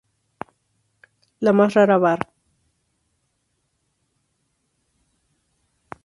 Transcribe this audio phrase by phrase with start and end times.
[1.47, 2.21] La más rara, var.